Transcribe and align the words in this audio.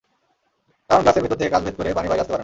কারণ, 0.89 1.01
গ্লাসের 1.01 1.23
ভেতর 1.23 1.35
থেকে 1.35 1.49
কাচ 1.49 1.61
ভেদ 1.63 1.75
করে 1.77 1.89
পানি 1.93 2.07
বাইরে 2.07 2.21
আসতে 2.21 2.31
পারে 2.31 2.35
না। 2.35 2.39